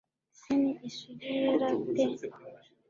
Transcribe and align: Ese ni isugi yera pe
Ese 0.35 0.51
ni 0.61 0.71
isugi 0.87 1.27
yera 1.39 1.67
pe 1.93 2.01